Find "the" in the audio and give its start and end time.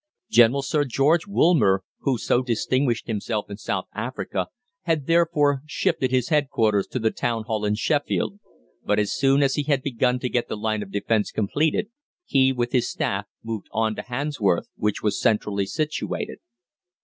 6.97-7.11, 10.47-10.57